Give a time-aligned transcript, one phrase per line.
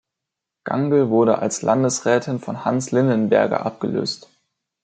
[0.63, 4.31] Gangl wurde als Landesrätin von Hans Lindenberger abgelöst.